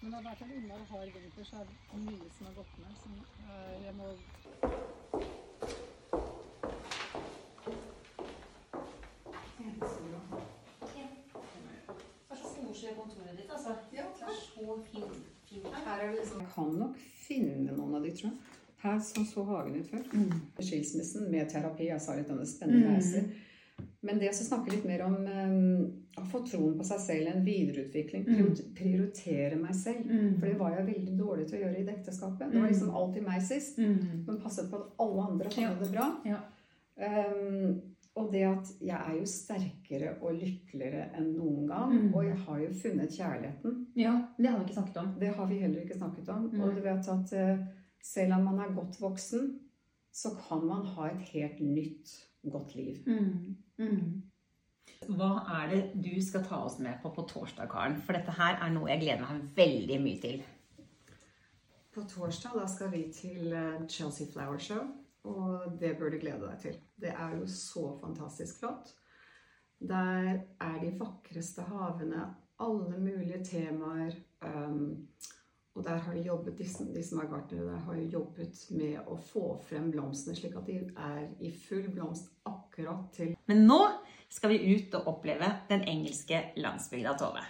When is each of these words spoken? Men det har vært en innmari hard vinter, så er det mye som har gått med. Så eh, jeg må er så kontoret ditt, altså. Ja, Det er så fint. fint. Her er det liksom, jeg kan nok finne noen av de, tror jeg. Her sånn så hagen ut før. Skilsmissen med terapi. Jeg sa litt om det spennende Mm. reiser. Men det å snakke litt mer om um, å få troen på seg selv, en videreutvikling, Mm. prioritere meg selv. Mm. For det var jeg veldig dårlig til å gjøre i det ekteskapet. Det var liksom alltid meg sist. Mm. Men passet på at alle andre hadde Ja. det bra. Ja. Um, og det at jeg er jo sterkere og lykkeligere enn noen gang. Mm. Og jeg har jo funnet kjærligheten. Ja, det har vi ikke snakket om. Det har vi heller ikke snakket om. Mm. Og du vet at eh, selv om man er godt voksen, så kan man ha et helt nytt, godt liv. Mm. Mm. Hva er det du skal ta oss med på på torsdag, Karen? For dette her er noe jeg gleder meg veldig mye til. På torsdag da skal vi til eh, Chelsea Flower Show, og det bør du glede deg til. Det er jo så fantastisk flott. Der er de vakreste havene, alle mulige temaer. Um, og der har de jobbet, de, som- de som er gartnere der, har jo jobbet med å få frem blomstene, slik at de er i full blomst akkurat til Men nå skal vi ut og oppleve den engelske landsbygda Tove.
Men 0.00 0.10
det 0.10 0.16
har 0.16 0.24
vært 0.30 0.42
en 0.46 0.52
innmari 0.56 0.86
hard 0.90 1.10
vinter, 1.16 1.44
så 1.44 1.56
er 1.60 1.64
det 1.70 2.00
mye 2.06 2.30
som 2.36 2.46
har 2.46 2.54
gått 2.60 2.78
med. 2.80 2.92
Så 3.02 3.08
eh, 3.50 3.84
jeg 3.86 3.94
må 4.00 4.12
er 12.30 12.74
så 12.74 12.94
kontoret 12.96 13.36
ditt, 13.36 13.50
altså. 13.50 13.74
Ja, 13.92 14.02
Det 14.18 14.22
er 14.22 14.36
så 14.40 14.78
fint. 14.92 15.16
fint. 15.48 15.66
Her 15.86 16.00
er 16.00 16.06
det 16.10 16.18
liksom, 16.20 16.40
jeg 16.40 16.48
kan 16.54 16.72
nok 16.78 16.96
finne 17.26 17.76
noen 17.76 17.94
av 17.94 18.02
de, 18.04 18.10
tror 18.10 18.30
jeg. 18.30 18.38
Her 18.80 18.98
sånn 19.04 19.26
så 19.28 19.44
hagen 19.44 19.74
ut 19.80 19.90
før. 19.90 20.04
Skilsmissen 20.64 21.30
med 21.30 21.50
terapi. 21.52 21.90
Jeg 21.90 22.00
sa 22.00 22.14
litt 22.16 22.30
om 22.32 22.38
det 22.40 22.48
spennende 22.48 22.86
Mm. 22.88 22.94
reiser. 22.96 23.24
Men 24.02 24.18
det 24.18 24.30
å 24.30 24.32
snakke 24.32 24.70
litt 24.72 24.84
mer 24.88 25.02
om 25.04 25.14
um, 25.26 25.82
å 26.16 26.22
få 26.30 26.40
troen 26.48 26.78
på 26.78 26.84
seg 26.88 27.00
selv, 27.04 27.26
en 27.34 27.44
videreutvikling, 27.44 28.24
Mm. 28.26 28.54
prioritere 28.74 29.56
meg 29.60 29.74
selv. 29.76 30.06
Mm. 30.08 30.38
For 30.38 30.46
det 30.48 30.58
var 30.58 30.70
jeg 30.78 30.86
veldig 30.86 31.16
dårlig 31.18 31.46
til 31.50 31.58
å 31.58 31.62
gjøre 31.66 31.78
i 31.78 31.84
det 31.84 31.94
ekteskapet. 31.98 32.50
Det 32.52 32.60
var 32.62 32.68
liksom 32.72 32.94
alltid 32.96 33.26
meg 33.26 33.42
sist. 33.42 33.78
Mm. 33.78 34.24
Men 34.26 34.40
passet 34.40 34.70
på 34.70 34.76
at 34.80 34.90
alle 35.04 35.26
andre 35.28 35.48
hadde 35.52 35.60
Ja. 35.60 35.74
det 35.84 35.90
bra. 35.92 36.08
Ja. 36.24 36.40
Um, 36.96 37.80
og 38.16 38.32
det 38.32 38.42
at 38.44 38.70
jeg 38.82 38.96
er 38.98 39.14
jo 39.20 39.26
sterkere 39.30 40.16
og 40.20 40.34
lykkeligere 40.40 41.04
enn 41.16 41.30
noen 41.36 41.68
gang. 41.70 41.92
Mm. 41.92 42.14
Og 42.14 42.24
jeg 42.26 42.36
har 42.46 42.58
jo 42.64 42.72
funnet 42.82 43.14
kjærligheten. 43.14 43.86
Ja, 43.96 44.14
det 44.38 44.46
har 44.50 44.58
vi 44.58 44.64
ikke 44.64 44.78
snakket 44.80 44.96
om. 45.04 45.14
Det 45.20 45.34
har 45.36 45.46
vi 45.46 45.58
heller 45.62 45.80
ikke 45.84 45.98
snakket 46.00 46.28
om. 46.28 46.50
Mm. 46.52 46.60
Og 46.60 46.74
du 46.74 46.80
vet 46.82 47.08
at 47.08 47.32
eh, 47.32 47.58
selv 48.02 48.32
om 48.38 48.44
man 48.44 48.58
er 48.64 48.74
godt 48.74 48.98
voksen, 49.00 49.58
så 50.12 50.34
kan 50.48 50.66
man 50.66 50.86
ha 50.94 51.10
et 51.10 51.22
helt 51.32 51.60
nytt, 51.62 52.12
godt 52.50 52.74
liv. 52.74 53.02
Mm. 53.06 53.56
Mm. 53.78 54.22
Hva 55.16 55.30
er 55.62 55.70
det 55.70 55.82
du 56.04 56.12
skal 56.22 56.44
ta 56.44 56.60
oss 56.66 56.78
med 56.82 56.98
på 57.02 57.12
på 57.14 57.24
torsdag, 57.28 57.70
Karen? 57.72 58.00
For 58.04 58.16
dette 58.16 58.34
her 58.36 58.58
er 58.60 58.72
noe 58.74 58.90
jeg 58.90 59.04
gleder 59.04 59.24
meg 59.24 59.52
veldig 59.56 60.00
mye 60.02 60.22
til. 60.22 60.42
På 61.94 62.04
torsdag 62.10 62.58
da 62.58 62.66
skal 62.70 62.92
vi 62.92 63.06
til 63.14 63.52
eh, 63.56 63.86
Chelsea 63.88 64.28
Flower 64.30 64.58
Show, 64.58 64.84
og 65.24 65.78
det 65.80 65.96
bør 65.98 66.12
du 66.12 66.20
glede 66.22 66.46
deg 66.46 66.60
til. 66.62 66.76
Det 67.00 67.14
er 67.14 67.36
jo 67.38 67.46
så 67.50 67.86
fantastisk 68.02 68.60
flott. 68.60 68.92
Der 69.80 70.42
er 70.60 70.76
de 70.82 70.92
vakreste 71.00 71.64
havene, 71.64 72.26
alle 72.60 72.98
mulige 73.00 73.44
temaer. 73.44 74.14
Um, 74.44 75.08
og 75.76 75.84
der 75.86 75.96
har 76.02 76.14
de 76.14 76.22
jobbet, 76.26 76.58
de, 76.58 76.64
som- 76.68 76.92
de 76.94 77.02
som 77.02 77.20
er 77.20 77.28
gartnere 77.30 77.64
der, 77.66 77.78
har 77.86 77.94
jo 77.94 78.08
jobbet 78.18 78.64
med 78.70 78.98
å 79.06 79.16
få 79.16 79.58
frem 79.68 79.90
blomstene, 79.92 80.36
slik 80.36 80.56
at 80.56 80.66
de 80.66 80.78
er 80.96 81.28
i 81.40 81.50
full 81.68 81.88
blomst 81.94 82.30
akkurat 82.46 83.12
til 83.12 83.36
Men 83.46 83.66
nå 83.66 83.80
skal 84.28 84.50
vi 84.50 84.74
ut 84.76 84.94
og 84.94 85.06
oppleve 85.06 85.46
den 85.68 85.80
engelske 85.90 86.52
landsbygda 86.56 87.16
Tove. 87.18 87.42